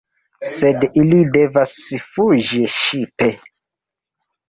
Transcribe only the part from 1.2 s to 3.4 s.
devas fuĝi ŝipe.